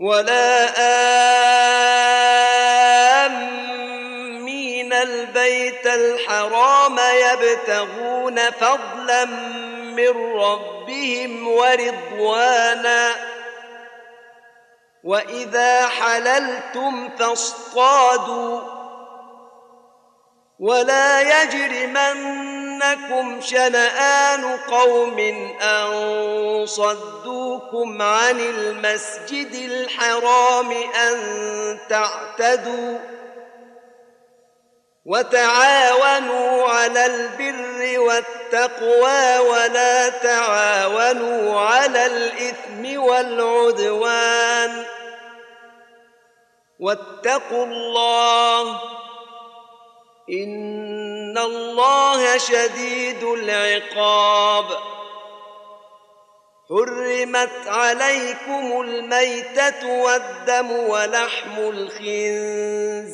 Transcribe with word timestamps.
ولا 0.00 0.68
آمين 3.26 4.92
البيت 4.92 5.86
الحرام 5.86 6.96
يبتغون 6.98 8.50
فضلا 8.50 9.24
من 9.96 10.36
ربهم 10.36 11.48
ورضوانا 11.48 13.14
وإذا 15.04 15.86
حللتم 15.88 17.08
فاصطادوا 17.18 18.60
ولا 20.58 21.20
يجرمنكم 22.76 23.40
شنآن 23.40 24.56
قوم 24.56 25.18
أن 25.62 26.66
صدوكم 26.66 28.02
عن 28.02 28.40
المسجد 28.40 29.54
الحرام 29.54 30.72
أن 30.72 31.18
تعتدوا 31.88 32.98
وتعاونوا 35.06 36.68
على 36.68 37.06
البر 37.06 38.00
والتقوى 38.00 39.38
ولا 39.38 40.08
تعاونوا 40.08 41.60
على 41.60 42.06
الإثم 42.06 43.00
والعدوان 43.00 44.84
واتقوا 46.80 47.64
الله 47.66 48.95
إن 50.30 51.38
الله 51.38 52.38
شديد 52.38 53.22
العقاب 53.22 54.64
حرمت 56.68 57.66
عليكم 57.66 58.80
الميتة 58.80 59.86
والدم 59.86 60.70
ولحم 60.70 61.58
الخنزير 61.58 63.06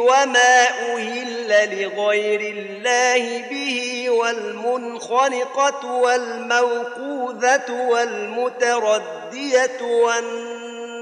وما 0.00 0.68
أهل 0.94 1.48
لغير 1.48 2.40
الله 2.40 3.48
به 3.50 4.10
والمنخنقة 4.10 5.86
والموقوذة 5.92 7.70
والمتردية 7.88 9.82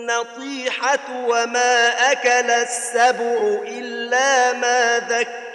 والنطيحة 0.00 1.26
وما 1.28 1.88
أكل 2.12 2.50
السبع 2.50 3.60
إلا 3.66 4.52
ما 4.52 4.98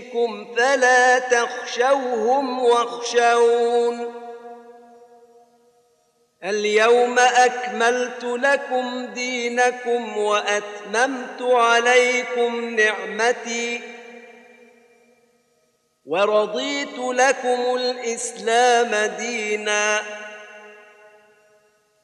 دينكم 0.00 0.54
فلا 0.56 1.18
تخشوهم 1.18 2.64
واخشون. 2.64 4.14
اليوم 6.44 7.18
أكملت 7.18 8.24
لكم 8.24 9.06
دينكم 9.06 10.18
وأتممت 10.18 11.42
عليكم 11.42 12.74
نعمتي 12.74 13.80
ورضيت 16.06 16.98
لكم 16.98 17.76
الإسلام 17.76 19.16
دينا. 19.18 20.02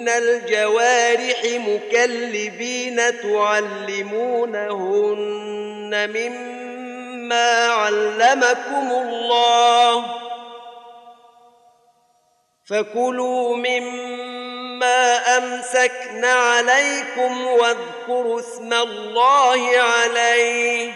من 0.00 0.08
الجوارح 0.08 1.44
مكلبين 1.44 2.96
تعلمونهن 3.22 4.30
مما 6.10 7.66
علمكم 7.66 8.90
الله. 8.92 10.04
فكلوا 12.70 13.56
مما 13.56 15.36
أمسكن 15.36 16.24
عليكم 16.24 17.46
واذكروا 17.46 18.40
اسم 18.40 18.72
الله 18.72 19.70
عليه. 19.78 20.92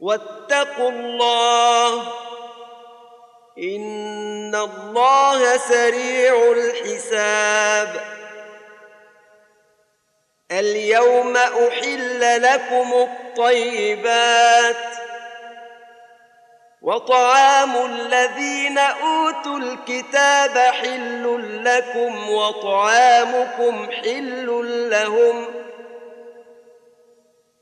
واتقوا 0.00 0.90
الله. 0.90 2.12
إن 3.58 4.54
الله 4.54 5.56
سريع 5.56 6.52
الحساب. 6.96 8.00
اليوم 10.50 11.36
أحل 11.36 12.42
لكم 12.42 12.92
الطيبات 12.92 14.76
وطعام 16.82 17.76
الذين 17.76 18.78
أوتوا 18.78 19.58
الكتاب 19.58 20.58
حل 20.58 21.62
لكم 21.64 22.30
وطعامكم 22.30 23.90
حل 23.92 24.46
لهم 24.90 25.65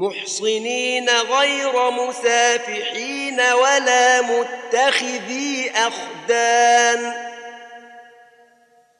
محصنين 0.00 1.10
غير 1.10 1.90
مسافحين 1.90 3.40
ولا 3.40 4.20
متخذي 4.20 5.72
أخدان. 5.76 7.30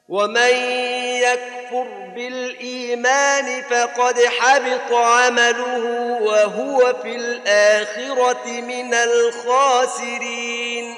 ومن 0.09 0.55
يكفر 1.21 1.87
بالإيمان 2.15 3.61
فقد 3.61 4.25
حبط 4.25 4.93
عمله 4.93 5.85
وهو 6.21 6.95
في 7.03 7.15
الآخرة 7.15 8.47
من 8.47 8.93
الخاسرين. 8.93 10.97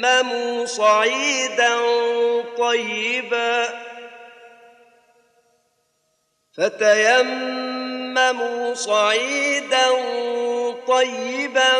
فتيمموا 0.00 0.66
صعيدا 0.66 1.76
طيبا 2.58 3.68
فتيمموا 6.56 7.94
صعيدا 8.74 9.88
طيبا 10.88 11.72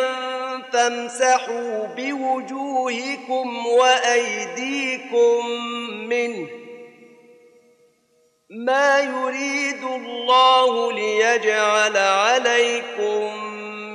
فامسحوا 0.72 1.86
بوجوهكم 1.96 3.66
وايديكم 3.66 5.46
منه 6.08 6.48
ما 8.50 9.00
يريد 9.00 9.84
الله 9.84 10.92
ليجعل 10.92 11.96
عليكم 11.96 13.44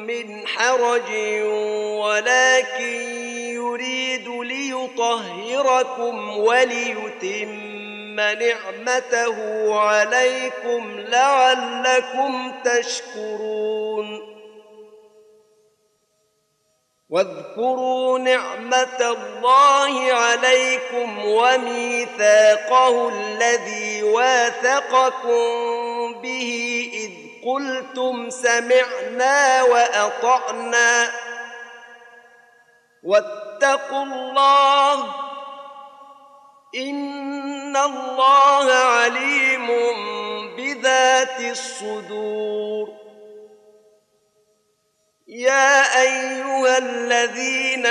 من 0.07 0.48
حرج 0.48 1.12
ولكن 2.00 3.14
يريد 3.75 4.27
ليطهركم 4.27 6.38
وليتم 6.38 8.16
نعمته 8.16 9.36
عليكم 9.80 11.00
لعلكم 11.00 12.54
تشكرون. 12.66 14.36
واذكروا 17.10 18.19
نعمة 18.19 19.00
الله 19.01 20.13
عليكم 20.13 21.25
وميثاقه 21.25 23.10
الذي 23.10 24.04
واثقكم 24.04 25.45
به 26.21 26.51
إذ 26.94 27.12
قلتم 27.45 28.30
سمعنا 28.30 29.63
وأطعنا. 29.63 31.25
واتقوا 33.06 34.04
الله 34.04 35.16
إن 36.75 37.78
الله 37.78 38.72
عليم 38.74 39.68
بذات 40.57 41.40
الصدور. 41.40 43.06
يا 45.28 46.02
أيها 46.02 46.78
الذين 46.78 47.86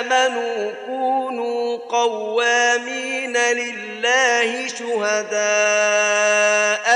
آمنوا 0.00 0.72
كونوا 0.86 1.76
قوامين 1.76 3.36
لله 3.36 4.68
شهداء 4.68 5.40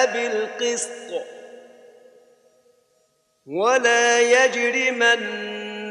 بالقسط 0.06 1.10
ولا 3.46 4.20
يجرمن 4.20 5.73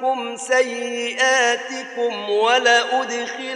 عنكم 0.00 0.36
سيئاتكم 0.36 2.30
ولأدخلنكم 2.30 3.52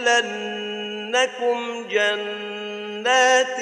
جنات 1.87 3.59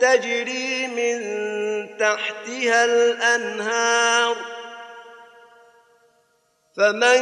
تجري 0.00 0.86
من 0.86 1.18
تحتها 1.98 2.84
الأنهار 2.84 4.36
فمن 6.76 7.18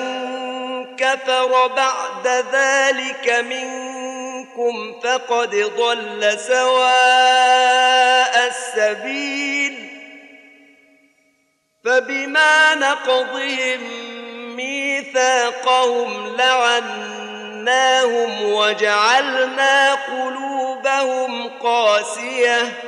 كفر 0.97 1.67
بعد 1.67 2.29
ذلك 2.53 3.31
منكم 3.31 5.01
فقد 5.01 5.55
ضل 5.77 6.39
سواء 6.39 7.67
السبيل 8.47 9.97
فبما 11.85 12.75
نقضهم 12.75 14.06
ميثاقهم 14.57 16.37
لعناهم 16.37 17.73
وجعلنا 18.53 19.95
قلوبهم 19.95 21.49
قاسية. 21.49 22.83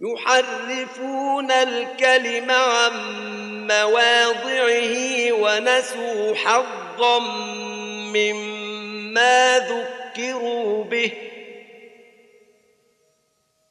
يحرفون 0.00 1.50
الكلم 1.50 2.50
عن 2.50 2.92
مواضعه 3.66 5.32
ونسوا 5.32 6.34
حظا 6.34 7.18
مما 8.14 9.58
ذكروا 9.58 10.84
به. 10.84 11.12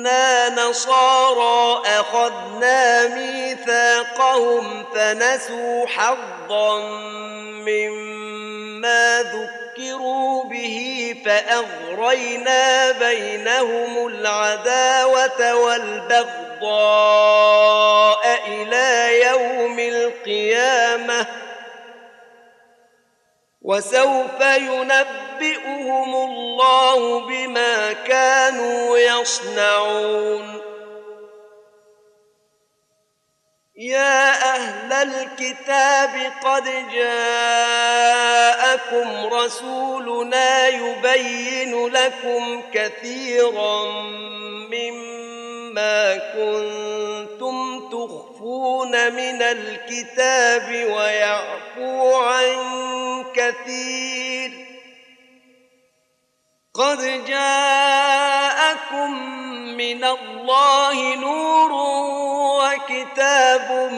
إنا 0.00 0.48
نصارى 0.48 1.82
أخذنا 1.86 3.06
ميثاقهم 3.06 4.84
فنسوا 4.94 5.86
حظا 5.86 6.80
مما 7.66 9.22
ذكروا 9.22 10.44
به 10.44 11.14
فأغرينا 11.24 12.92
بينهم 12.92 14.06
العداوة 14.06 15.54
والبغضاء 15.54 16.70
إلى 18.46 19.20
يوم 19.26 19.78
القيامة. 19.78 21.26
وسوف 23.70 24.40
ينبئهم 24.40 26.14
الله 26.14 27.20
بما 27.20 27.92
كانوا 27.92 28.98
يصنعون. 28.98 30.60
يا 33.76 34.30
أهل 34.54 34.92
الكتاب 34.92 36.32
قد 36.44 36.64
جاءكم 36.92 38.46
رسولنا 39.34 40.68
يبين 40.68 41.86
لكم 41.86 42.62
كثيرا 42.74 43.84
مما 44.70 45.29
كنتم 46.34 47.88
تخفون 47.88 49.12
من 49.12 49.42
الكتاب 49.42 50.68
ويعفو 50.70 52.14
عن 52.16 52.54
كثير. 53.34 54.50
قد 56.74 57.24
جاءكم 57.26 59.10
من 59.76 60.04
الله 60.04 61.14
نور 61.14 61.72
وكتاب 62.62 63.92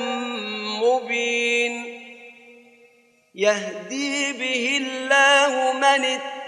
مبين. 0.82 2.02
يهدي 3.34 4.32
به 4.32 4.78
الله 4.80 5.72
من 5.72 6.04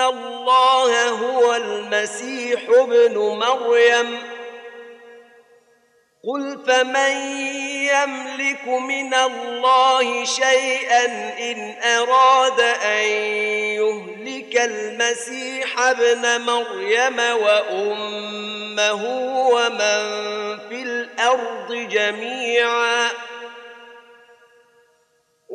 الله 0.00 1.08
هو 1.08 1.54
المسيح 1.54 2.60
ابن 2.68 3.18
مريم. 3.18 4.18
قل 6.24 6.58
فمن 6.66 7.10
يملك 7.70 8.68
من 8.68 9.14
الله 9.14 10.24
شيئا 10.24 11.04
إن 11.38 11.74
أراد 11.82 12.60
أن 12.60 13.04
يهلك 13.78 14.56
المسيح 14.56 15.80
ابن 15.80 16.40
مريم 16.40 17.18
وأمه 17.18 19.04
ومن 19.48 19.98
في 20.68 20.82
الأرض 20.82 21.72
جميعاً. 21.72 23.27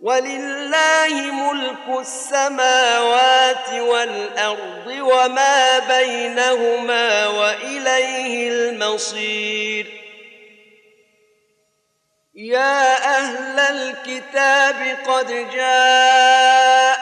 ولله 0.00 1.14
ملك 1.30 2.00
السماوات 2.00 3.72
والأرض 3.72 4.86
وما 4.86 5.78
بينهما 5.78 7.26
وإليه 7.26 8.48
المصير. 8.50 9.86
يا 12.34 12.94
أهل 13.18 13.58
الكتاب 13.58 14.96
قد 15.06 15.50
جاءكم 15.52 16.92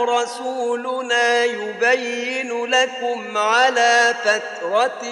رسولنا 0.00 1.44
يبين 1.44 2.64
لكم 2.64 3.38
على 3.38 4.14
فترة 4.24 5.02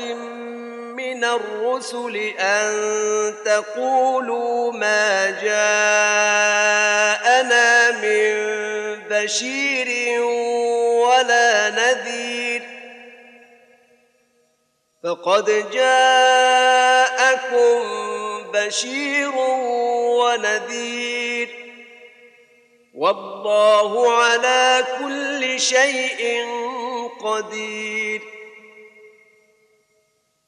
من 0.96 1.24
الرسل 1.24 2.16
أن 2.38 3.34
تقولوا 3.44 4.72
ما 4.72 5.30
جاءنا 5.30 5.50
من 7.90 8.46
بشير 9.10 10.20
ولا 11.04 11.70
نذير 11.70 12.62
فقد 15.04 15.70
جاءكم 15.70 17.82
بشير 18.52 19.36
ونذير 20.20 21.48
والله 22.94 24.12
على 24.12 24.84
كل 24.98 25.60
شيء 25.60 26.44
قدير 27.20 28.22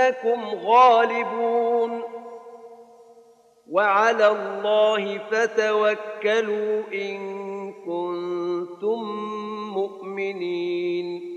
انكم 0.00 0.44
غالبون 0.64 2.02
وعلى 3.70 4.28
الله 4.28 5.18
فتوكلوا 5.30 6.82
إن 6.92 7.72
كنتم 7.72 9.02
مؤمنين. 9.74 11.32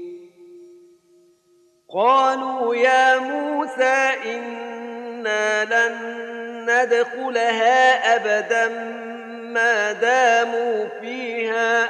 قالوا 1.93 2.75
يا 2.75 3.19
موسى 3.19 4.11
إنا 4.25 5.65
لن 5.65 6.25
ندخلها 6.69 8.15
ابدا 8.15 8.67
ما 9.53 9.91
داموا 9.91 10.85
فيها 11.01 11.89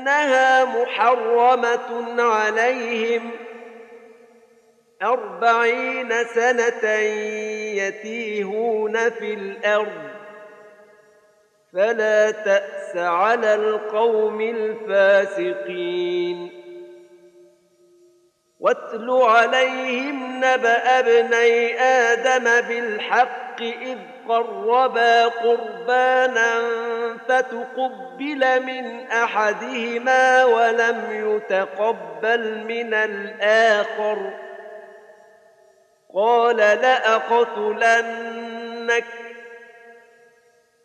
إنها 0.00 0.64
محرمة 0.64 2.22
عليهم. 2.22 3.30
أربعين 5.02 6.24
سنة 6.24 6.90
يتيهون 7.74 9.10
في 9.10 9.34
الأرض. 9.34 10.10
فلا 11.72 12.30
تأس 12.30 12.96
على 12.96 13.54
القوم 13.54 14.40
الفاسقين. 14.40 15.80
واتل 18.60 19.10
عليهم 19.10 20.36
نبأ 20.36 20.98
ابني 20.98 21.80
آدم 21.80 22.68
بالحق 22.68 23.62
إذ 23.62 23.98
قربا 24.30 25.26
قربانا 25.26 26.62
فتقبل 27.28 28.62
من 28.62 29.06
أحدهما 29.06 30.44
ولم 30.44 31.04
يتقبل 31.10 32.64
من 32.64 32.94
الآخر. 32.94 34.30
قال 36.14 36.56
لأقتلنك. 36.56 37.04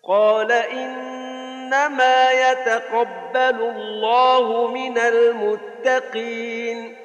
قال 0.08 0.52
إنما 0.52 2.32
يتقبل 2.32 3.62
الله 3.62 4.68
من 4.68 4.98
المتقين. 4.98 7.05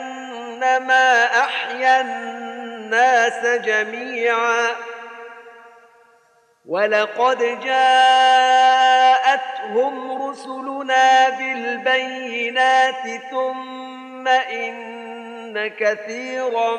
فكانما 0.61 1.25
أحيا 1.25 2.01
الناس 2.01 3.45
جميعا. 3.45 4.67
ولقد 6.65 7.59
جاءتهم 7.63 8.91
رسلنا 10.29 11.29
بالبينات 11.29 13.21
ثم 13.31 14.27
إن 14.27 15.67
كثيرا 15.67 16.77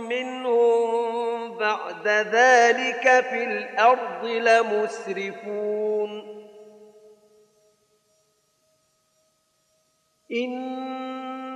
منهم 0.00 1.58
بعد 1.58 2.08
ذلك 2.08 3.24
في 3.30 3.44
الأرض 3.44 4.24
لمسرفون. 4.24 5.86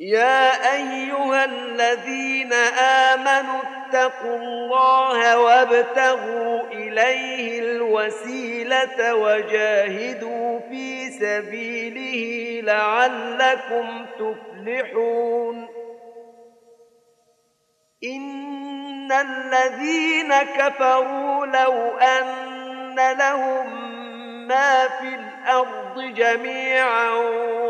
يا 0.00 0.72
أيها 0.72 1.44
الذين 1.44 2.52
آمنوا 3.12 3.60
اتقوا 3.62 4.36
الله 4.36 5.38
وابتغوا 5.38 6.62
إليه 6.72 7.60
الوسيلة 7.60 9.14
وجاهدوا 9.14 10.60
في 10.60 11.10
سبيله 11.10 12.60
لعلكم 12.72 14.06
تفلحون. 14.18 15.68
إن 18.04 19.12
الذين 19.12 20.34
كفروا 20.42 21.46
لو 21.46 21.98
أن 21.98 22.96
لهم 23.18 23.90
ما 24.48 24.88
في 24.88 25.08
الأرض 25.08 26.14
جميعا 26.14 27.10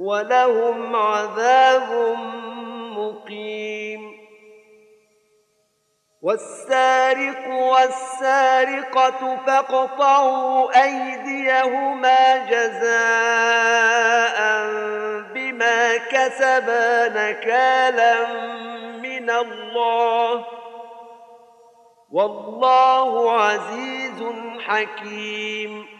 ولهم 0.00 0.96
عذاب 0.96 2.16
مقيم. 2.96 4.20
والسارق 6.22 7.48
والسارقة 7.48 9.36
فاقطعوا 9.46 10.82
أيديهما 10.82 12.36
جزاء 12.36 14.40
بما 15.34 15.96
كسبا 15.96 17.08
نكالا 17.08 18.26
من 19.02 19.30
الله. 19.30 20.46
والله 22.12 23.42
عزيز 23.42 24.22
حكيم. 24.60 25.99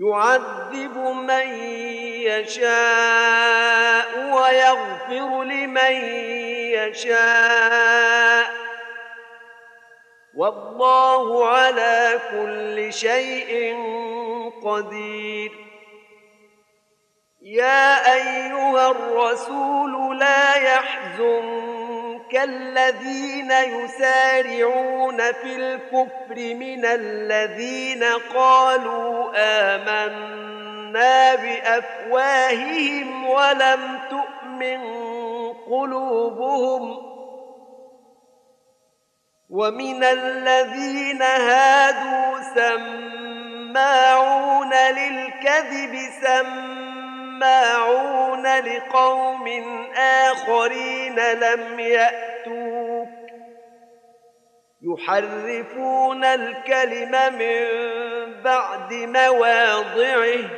يعذب 0.00 0.96
من 0.98 1.46
يشاء 2.24 4.08
ويغفر 4.32 5.42
لمن 5.42 5.92
يشاء. 6.72 8.50
والله 10.36 11.48
على 11.48 12.20
كل 12.30 12.92
شيء 12.92 13.76
قدير. 14.64 15.52
يا 17.42 18.14
أيها 18.14 18.90
الرسول 18.90 20.18
لا 20.18 20.54
يحزنك 20.54 21.79
الذين 22.34 23.50
يسارعون 23.50 25.16
في 25.32 25.56
الكفر 25.56 26.54
من 26.54 26.84
الذين 26.84 28.04
قالوا 28.34 29.32
آمنا 29.36 31.34
بأفواههم 31.34 33.26
ولم 33.28 34.00
تؤمن 34.10 34.80
قلوبهم 35.70 37.10
ومن 39.50 40.04
الذين 40.04 41.22
هادوا 41.22 42.40
سماعون 42.54 44.10
للكذب 44.74 45.96
سماعون 46.22 46.79
لقوم 48.44 49.48
آخرين 49.96 51.20
لم 51.20 51.80
يأتوك. 51.80 53.08
يحرفون 54.82 56.24
الكلم 56.24 57.34
من 57.38 57.64
بعد 58.42 58.92
مواضعه. 58.92 60.50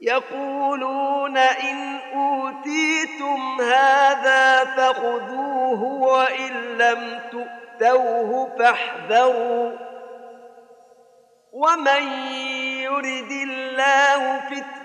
يقولون 0.00 1.36
إن 1.36 1.98
أوتيتم 2.14 3.60
هذا 3.60 4.64
فخذوه 4.64 5.82
وإن 5.82 6.78
لم 6.78 7.20
تؤتوه 7.32 8.56
فاحذروا. 8.58 9.72
ومن 11.52 12.02
يرد 12.82 13.30
الله 13.30 14.40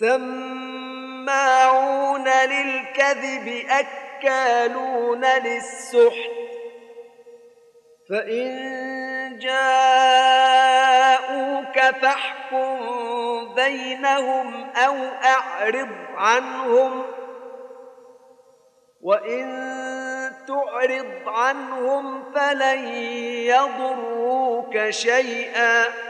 سماعون 0.00 1.88
للكذب 2.28 3.66
أكالون 3.70 5.24
للسحت 5.24 6.30
فإن 8.10 9.38
جاءوك 9.38 10.20
فاحكم 12.02 12.78
بينهم 13.54 14.70
أو 14.70 14.96
أعرض 15.24 15.88
عنهم 16.16 17.04
وإن 19.00 19.70
تعرض 20.48 21.22
عنهم 21.26 22.32
فلن 22.32 22.88
يضروك 23.44 24.90
شيئا 24.90 26.09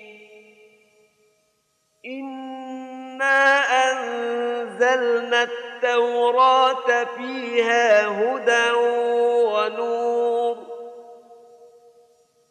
إنا 2.07 3.61
أنزلنا 3.93 5.43
التوراة 5.43 7.05
فيها 7.17 8.07
هدى 8.07 8.71
ونور 9.51 10.57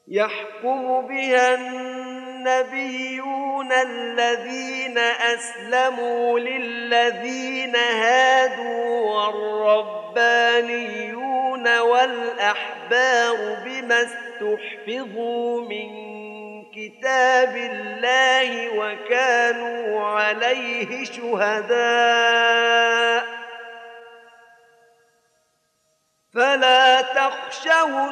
يحكم 0.08 1.08
بها 1.08 1.56
النبيون 2.46 3.72
الذين 3.72 4.98
أسلموا 4.98 6.40
للذين 6.40 7.76
هادوا 7.76 9.00
والربانيون 10.16 10.98
والأحبار 11.80 13.58
بما 13.66 14.02
استحفظوا 14.02 15.62
من 15.62 16.06
كتاب 16.72 17.56
الله 17.56 18.70
وكانوا 18.70 20.06
عليه 20.06 21.06
شهداء 21.06 21.76
فلا 26.34 27.02
تخشوا 27.02 28.12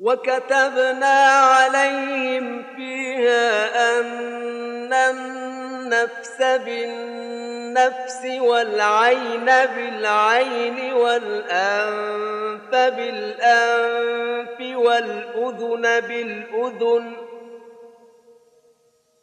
وكتبنا 0.00 1.24
عليهم 1.34 2.64
فيها 2.76 4.00
أن 4.00 4.92
النفس 4.92 6.42
بالنفس 6.42 8.26
والعين 8.40 9.44
بالعين 9.44 10.92
والأنف 10.92 12.70
بالأنف 12.70 14.60
والأذن 14.60 16.00
بالأذن 16.00 17.12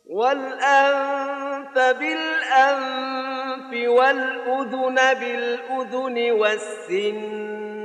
والأنف 0.05 1.79
بالأنف 1.79 3.89
والأذن 3.89 4.95
بالأذن 4.95 6.31
والسن 6.31 7.84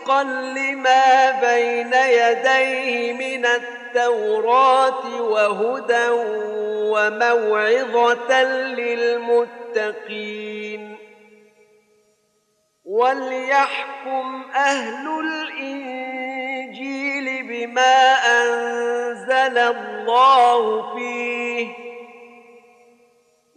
ومصدقا 0.00 0.22
لما 0.22 1.30
بين 1.30 1.92
يديه 1.94 3.12
من 3.12 3.46
التوراة 3.46 5.22
وهدى 5.22 6.08
وموعظة 6.90 8.42
للمتقين. 9.74 10.96
وليحكم 12.84 14.42
أهل 14.54 15.20
الإنجيل 15.20 15.82
بما 17.42 18.14
أنزل 18.42 19.58
الله 19.58 20.94
فيه 20.94 21.89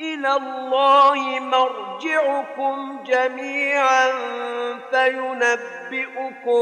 إلى 0.00 0.36
الله 0.36 1.40
مرجعكم 1.40 2.98
جميعا 3.06 4.12
فينبئكم 4.90 6.60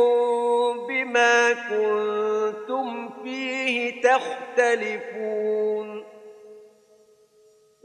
بما 0.89 1.53
كنتم 1.53 3.11
فيه 3.23 4.03
تختلفون. 4.03 6.08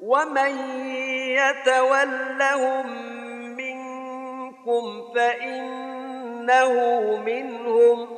ومن 0.00 0.58
يتولهم 1.36 2.86
منكم 3.56 5.12
فإنه 5.14 6.72
منهم 7.16 8.08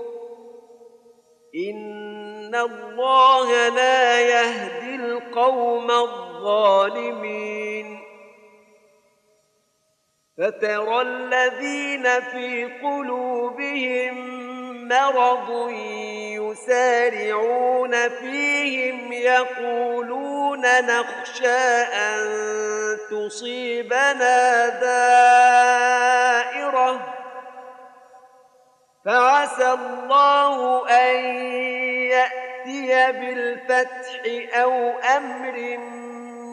إن 1.71 2.55
الله 2.55 3.69
لا 3.69 4.21
يهدي 4.21 4.95
القوم 4.95 5.91
الظالمين 5.91 7.51
فترى 10.39 11.01
الذين 11.03 12.21
في 12.21 12.65
قلوبهم 12.83 14.15
مرض 14.89 15.51
يسارعون 16.51 18.09
فيهم 18.09 19.13
يقولون 19.13 20.61
نخشى 20.61 21.83
أن 21.83 22.27
تصيبنا 23.11 24.69
دائرة. 24.69 25.11
فعسى 29.05 29.73
الله 29.73 30.89
أن 30.89 31.17
يأتي 32.11 33.13
بالفتح 33.13 34.23
أو 34.55 34.99
أمر 35.17 35.79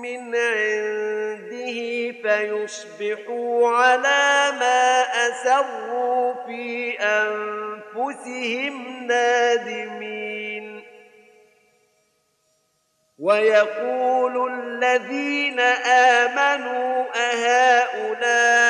من 0.02 0.36
عنده 0.36 1.78
فيصبحوا 2.24 3.70
على 3.70 4.52
ما 4.60 5.02
أسروا 5.28 6.34
في 6.46 6.98
أنفسهم 7.00 8.74
نادمين. 9.08 10.84
ويقول 13.20 14.54
الذين 14.54 15.60
آمنوا 16.20 17.06
أهؤلاء 17.16 18.68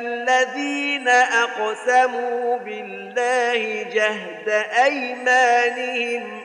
الذين 0.00 1.08
أقسموا 1.08 2.58
بالله 2.58 3.82
جهد 3.82 4.48
أيمانهم 4.84 6.44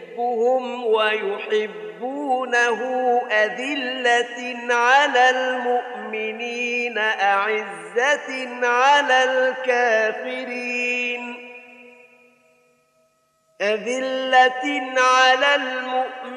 يحبهم 0.11 0.85
ويحبونه 0.85 2.81
أذلة 3.31 4.57
على 4.73 5.29
المؤمنين 5.29 6.97
أعزة 6.97 8.49
على 8.67 9.23
الكافرين. 9.23 10.71
أذلة 13.61 14.81
على 14.97 15.55
المؤمنين 15.55 16.20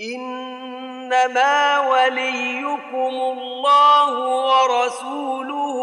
إنما 0.00 1.78
وليكم 1.78 3.14
الله 3.38 4.12
ورسوله 4.18 5.76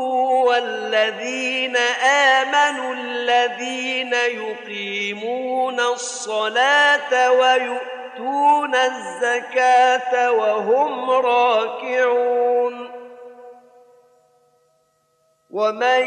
والذين 0.48 1.78
آمنوا 2.04 2.94
الذين 2.94 4.14
يقيمون 4.14 5.80
الصلاة 5.80 7.32
ويؤتون 7.32 8.76
الزكاة 8.76 10.32
وهم 10.32 11.10
راكعون 11.10 12.95
ومن 15.56 16.04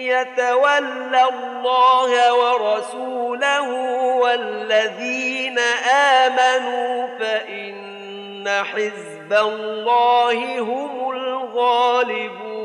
يتول 0.00 1.14
الله 1.14 2.34
ورسوله 2.34 3.68
والذين 4.16 5.58
آمنوا 6.18 7.18
فإن 7.18 8.48
حزب 8.48 9.32
الله 9.32 10.58
هم 10.58 11.10
الغالبون. 11.10 12.62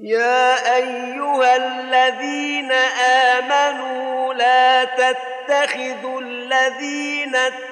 يا 0.00 0.76
أيها 0.76 1.56
الذين 1.56 2.72
آمنوا 3.32 4.34
لا 4.34 4.84
تتخذوا 4.84 6.20
الذين 6.20 7.36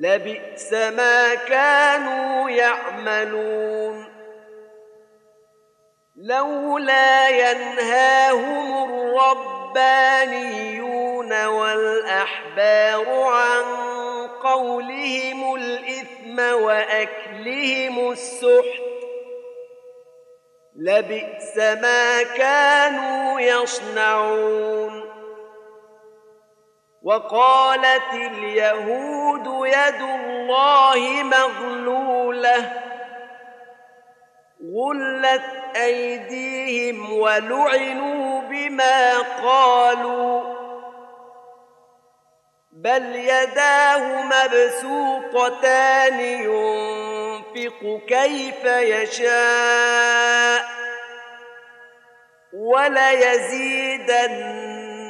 لبئس 0.00 0.72
ما 0.72 1.34
كانوا 1.34 2.50
يعملون. 2.50 4.04
لولا 6.16 7.28
ينهاهم 7.28 8.84
الربانيون 9.74 11.46
والأحبار 11.46 13.22
عن 13.22 13.64
قولهم 14.42 15.54
الإثم 15.54 16.38
وأكلهم 16.38 18.10
السحت. 18.10 18.82
لبئس 20.76 21.56
ما 21.56 22.22
كانوا 22.22 23.40
يصنعون. 23.40 25.07
وقالت 27.08 28.12
اليهود 28.12 29.66
يد 29.66 30.02
الله 30.02 31.22
مغلولة. 31.22 32.82
غلت 34.76 35.76
أيديهم 35.76 37.12
ولعنوا 37.12 38.40
بما 38.40 39.18
قالوا. 39.18 40.54
بل 42.72 43.16
يداه 43.16 44.22
مبسوطتان 44.22 46.20
ينفق 46.20 48.00
كيف 48.08 48.64
يشاء. 48.64 50.64
وليزيدن 52.52 54.38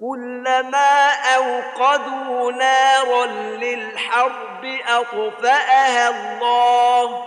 كلما 0.00 1.10
أوقدوا 1.36 2.52
نارا 2.52 3.26
للحرب 3.26 4.64
أطفأها 4.88 6.08
الله 6.08 7.26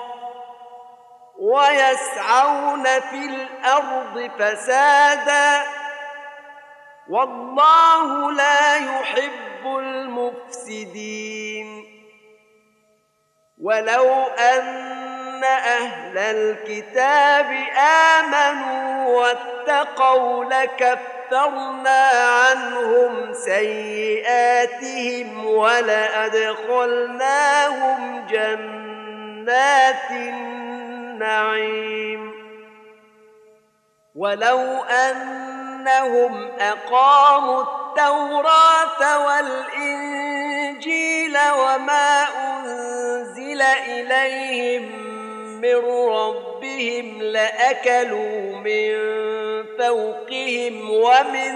ويسعون 1.39 2.83
في 2.83 3.25
الأرض 3.25 4.31
فسادا 4.39 5.63
والله 7.09 8.31
لا 8.31 8.75
يحب 8.75 9.65
المفسدين. 9.65 11.17
ولو 13.61 14.23
أن 14.23 15.43
أهل 15.43 16.17
الكتاب 16.17 17.67
آمنوا 18.19 19.07
واتقوا 19.19 20.45
لكفرنا 21.31 22.09
عنهم 22.09 23.33
سيئاتهم 23.33 24.65
ولأدخلناهم 25.45 26.67
جنات 28.29 30.11
النعيم 30.11 31.67
ولو 34.15 34.83
أنهم 34.83 36.49
أقاموا 36.59 37.61
التوراة 37.63 39.25
والإنجيل 39.25 40.57
وما 41.37 42.27
أنزل 42.37 43.61
إليهم 43.61 45.06
من 45.61 45.75
ربهم 46.09 47.21
لأكلوا 47.21 48.55
من 48.55 48.93
فوقهم 49.77 50.89
ومن 50.91 51.53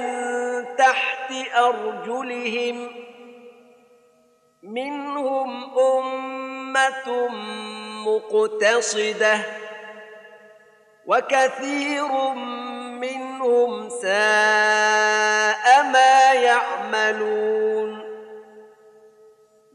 تحت 0.78 1.32
أرجلهم 1.56 2.92
منهم 4.64 5.80
أمة 5.80 7.28
مقتصدة 8.06 9.40
وكثير 11.06 12.34
منهم 13.00 13.90
ساء 13.90 15.84
ما 15.84 16.34
يعملون 16.34 18.01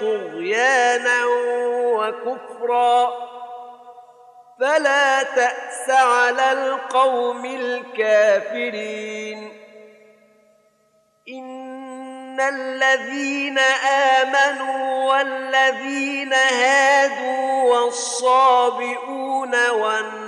طغيانا 0.00 1.24
وكفرا 1.96 3.12
فلا 4.60 5.22
تأس 5.22 5.90
على 5.90 6.52
القوم 6.52 7.44
الكافرين 7.44 9.52
إن 11.28 12.40
الذين 12.40 13.58
آمنوا 14.18 15.10
والذين 15.10 16.32
هادوا 16.32 17.74
والصابئون 17.74 19.70
والنصارى 19.70 20.27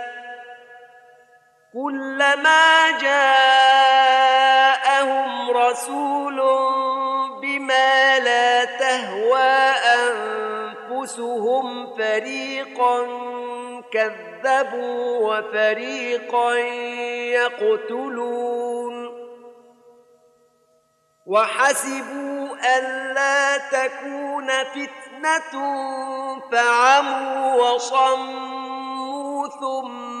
كلما 1.73 2.91
جاءهم 3.01 3.51
رسول 5.51 6.41
بما 7.41 8.19
لا 8.19 8.65
تهوى 8.65 9.71
أنفسهم 10.91 11.95
فريقا 11.97 13.07
كذبوا 13.93 15.17
وفريقا 15.19 16.55
يقتلون 17.39 19.11
وحسبوا 21.25 22.55
ألا 22.77 23.57
تكون 23.57 24.47
فتنة 24.47 25.53
فعموا 26.51 27.55
وصموا 27.55 29.47
ثم 29.47 30.20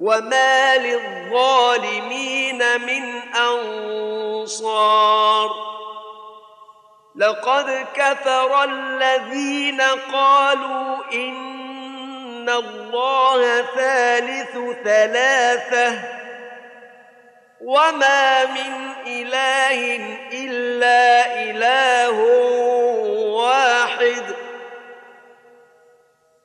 وما 0.00 0.76
للظالمين 0.76 2.58
من 2.80 3.22
أنصار 3.36 4.90
لقد 7.16 7.86
كفر 7.94 8.64
الذين 8.64 9.80
قالوا 10.12 10.96
إن 11.12 12.48
الله 12.48 13.62
ثالث 13.62 14.58
ثلاثة 14.84 15.98
وما 17.60 18.44
من 18.44 18.92
إله 19.06 19.96
إلا 20.32 21.26
إله 21.42 22.16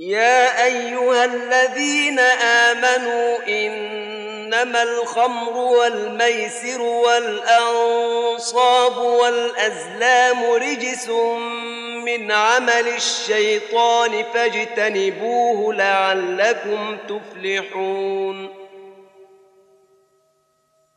يا 0.00 0.64
أيها 0.64 1.24
الذين 1.24 2.18
آمنوا 2.18 3.38
إنما 3.48 4.82
الخمر 4.82 5.56
والميسر 5.56 6.82
والأنصاب 6.82 8.18
والأزلام 8.98 10.44
رجس 10.44 11.08
من 12.04 12.32
عمل 12.32 12.88
الشيطان 12.96 14.24
فاجتنبوه 14.34 15.74
لعلكم 15.74 16.98
تفلحون 17.08 18.59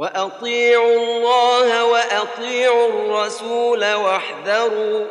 وأطيعوا 0.00 0.96
الله 0.96 1.84
وأطيعوا 1.84 2.88
الرسول 2.88 3.92
واحذروا. 3.92 5.06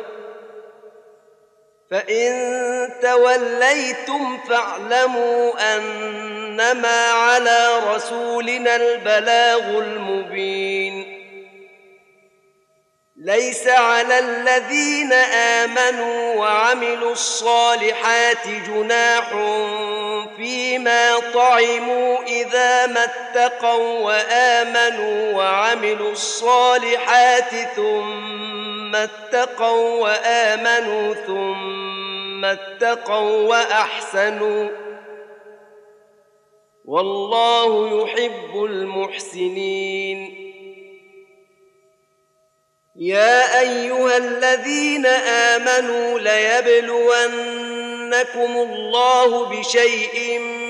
فإن 1.90 2.32
توليتم 3.02 4.38
فاعلموا 4.48 5.76
أنما 5.76 7.10
على 7.10 7.78
رسولنا 7.94 8.76
البلاغ 8.76 9.78
المبين. 9.78 11.20
ليس 13.16 13.68
على 13.68 14.18
الذين 14.18 15.12
آمنوا 15.62 16.34
وعملوا 16.34 17.12
الصالحات 17.12 18.46
جناح 18.66 19.30
فيما 20.36 21.18
طعموا 21.34 22.09
اذا 22.40 22.86
ما 22.86 23.04
اتقوا 23.04 23.98
وآمنوا 23.98 25.32
وعملوا 25.36 26.12
الصالحات 26.12 27.54
ثم 27.76 28.96
اتقوا 28.96 30.00
وآمنوا 30.02 31.14
ثم 31.14 32.44
اتقوا 32.44 33.48
وأحسنوا 33.48 34.68
والله 36.84 38.02
يحب 38.02 38.64
المحسنين. 38.64 40.40
يا 42.96 43.60
أيها 43.60 44.16
الذين 44.16 45.06
آمنوا 45.06 46.18
ليبلونكم 46.18 47.12
الله 48.56 49.46
بشيء 49.46 50.38
من 50.38 50.69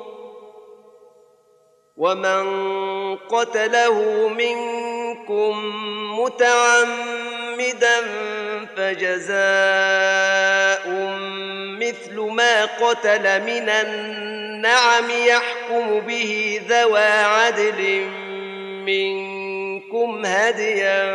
ومن 1.97 3.17
قتله 3.17 4.27
منكم 4.27 5.53
متعمدا 6.19 8.01
فجزاء 8.77 9.41
مثل 11.79 12.19
ما 12.19 12.65
قتل 12.65 13.41
من 13.41 13.69
النعم 13.69 15.09
يحكم 15.09 15.99
به 15.99 16.61
ذوى 16.69 17.07
عدل 17.07 18.05
منكم 18.85 20.25
هديا 20.25 21.11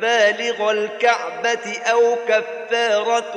بالغ 0.00 0.70
الكعبة 0.70 1.78
أو 1.92 2.16
كفارة 2.28 3.32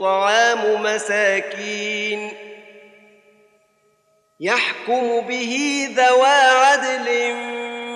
طعام 0.00 0.82
مساكين 0.82 2.45
يحكم 4.40 5.20
به 5.20 5.88
ذوى 5.96 6.28
عدل 6.28 7.34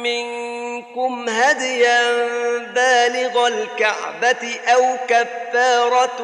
منكم 0.02 1.28
هديا 1.28 2.12
بالغ 2.74 3.46
الكعبة 3.46 4.60
أو 4.66 4.96
كفارة 5.08 6.18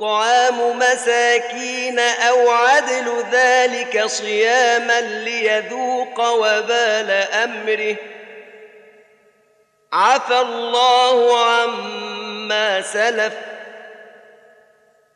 طعام 0.00 0.78
مساكين 0.78 1.98
أو 1.98 2.50
عدل 2.50 3.24
ذلك 3.32 4.04
صياما 4.06 5.00
ليذوق 5.00 6.20
وبال 6.20 7.10
أمره 7.10 7.94
ۖ. 7.94 7.98
عفى 9.92 10.40
الله 10.40 11.44
عما 11.44 12.80
سلف. 12.80 13.51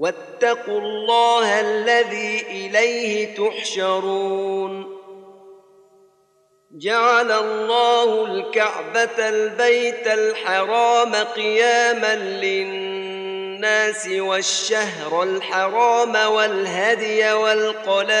واتقوا 0.00 0.80
الله 0.80 1.60
الذي 1.60 2.40
إليه 2.40 3.34
تحشرون. 3.34 5.00
جعل 6.72 7.32
الله 7.32 8.24
الكعبة 8.24 9.28
البيت 9.28 10.06
الحرام 10.06 11.14
قياما 11.14 12.14
للناس 12.16 14.08
والشهر 14.08 15.22
الحرام 15.22 16.14
والهدي 16.32 17.32
والقلائد 17.32 18.20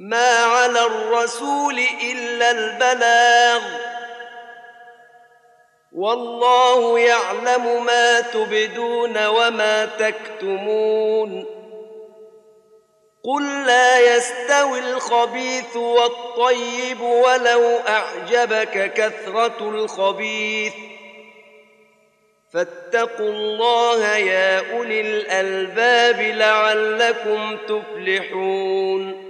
ما 0.00 0.36
على 0.44 0.86
الرسول 0.86 1.78
إلا 2.12 2.50
البلاغ 2.50 3.62
والله 5.92 6.98
يعلم 6.98 7.84
ما 7.84 8.20
تبدون 8.20 9.26
وما 9.26 9.84
تكتمون 9.84 11.44
قل 13.24 13.66
لا 13.66 14.16
يستوي 14.16 14.78
الخبيث 14.78 15.76
والطيب 15.76 17.00
ولو 17.00 17.78
اعجبك 17.88 18.92
كثره 18.92 19.56
الخبيث 19.60 20.72
فاتقوا 22.52 23.30
الله 23.30 24.16
يا 24.16 24.76
اولي 24.76 25.00
الالباب 25.00 26.20
لعلكم 26.20 27.56
تفلحون 27.68 29.29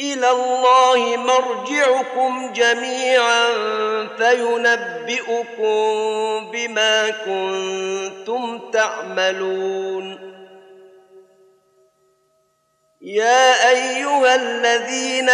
إلى 0.00 0.30
الله 0.30 1.16
مرجعكم 1.16 2.52
جميعا 2.52 3.48
فينبئكم 4.18 5.70
بما 6.50 7.10
كنتم 7.10 8.70
تعملون. 8.72 10.28
يا 13.02 13.70
أيها 13.70 14.34
الذين 14.34 15.30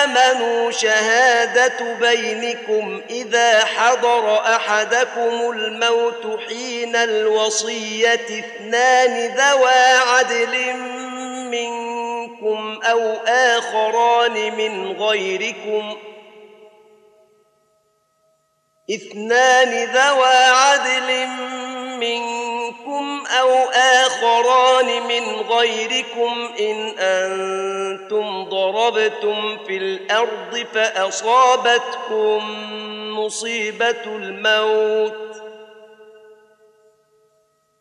آمنوا 0.00 0.70
شهادة 0.70 1.94
بينكم 2.00 3.02
إذا 3.10 3.64
حضر 3.64 4.38
أحدكم 4.56 5.50
الموت 5.50 6.40
حين 6.48 6.96
الوصية 6.96 8.14
اثنان 8.14 9.34
ذوى 9.36 9.98
عدل 10.08 10.54
منكم 11.50 12.80
أو 12.82 13.00
آخران 13.26 14.56
من 14.56 14.92
غيركم 14.92 15.96
إثنان 18.90 19.84
ذوى 19.84 20.34
عدل 20.34 21.26
منكم 21.98 23.26
أو 23.26 23.50
آخران 23.74 25.02
من 25.02 25.24
غيركم 25.40 26.48
إن 26.60 26.94
أنتم 26.98 28.44
ضربتم 28.44 29.58
في 29.66 29.76
الأرض 29.76 30.66
فأصابتكم 30.74 32.38
مصيبة 33.18 34.04
الموت 34.06 35.28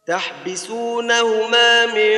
تحبسونهما 0.08 1.86
من 1.86 2.18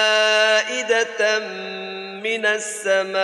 السماء 2.55 3.21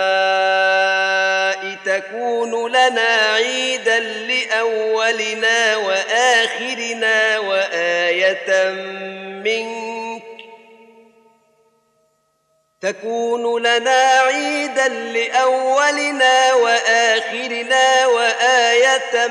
تكون 1.85 2.69
لنا 2.69 3.33
عيدا 3.33 3.99
لأولنا 3.99 5.77
وآخرنا 5.77 7.39
وآية 7.39 8.71
منك. 9.43 10.23
تكون 12.81 13.63
لنا 13.63 14.01
عيدا 14.01 14.87
لأولنا 14.87 16.53
وآخرنا 16.53 18.07
وآية 18.07 19.27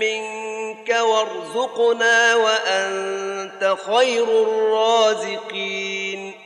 منك. 0.00 1.00
وارزقنا 1.00 2.34
وأنت 2.34 3.76
خير 3.86 4.42
الرازقين. 4.42 6.45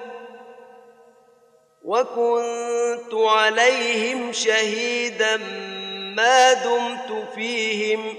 وكنت 1.83 3.13
عليهم 3.13 4.33
شهيدا 4.33 5.37
ما 6.15 6.53
دمت 6.53 7.27
فيهم 7.35 8.15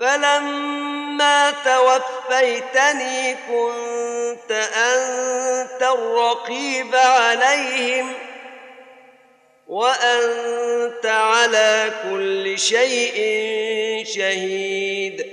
فلما 0.00 1.50
توفيتني 1.50 3.34
كنت 3.34 4.52
انت 4.76 5.82
الرقيب 5.82 6.94
عليهم 6.94 8.12
وانت 9.66 11.06
على 11.06 11.92
كل 12.02 12.58
شيء 12.58 13.14
شهيد 14.06 15.26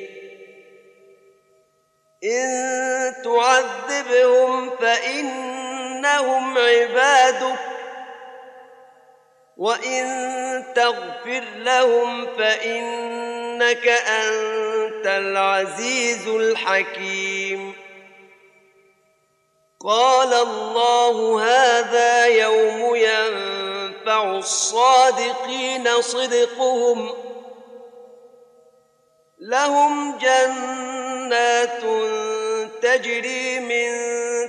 ان 2.23 3.13
تعذبهم 3.23 4.69
فإنهم 6.05 6.57
عبادك. 6.57 7.59
وإن 9.57 10.05
تغفر 10.75 11.43
لهم 11.55 12.27
فإنك 12.37 13.87
أنت 13.87 15.05
العزيز 15.05 16.27
الحكيم. 16.27 17.73
قال 19.85 20.33
الله 20.33 21.43
هذا 21.43 22.25
يوم 22.25 22.95
ينفع 22.95 24.31
الصادقين 24.31 26.01
صدقهم. 26.01 27.13
لهم 29.39 30.17
جنات 30.17 31.81
تجري 32.81 33.59
من 33.59 34.24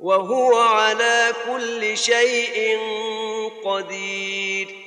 وهو 0.00 0.56
على 0.56 1.32
كل 1.46 1.98
شيء 1.98 2.78
قدير. 3.64 4.79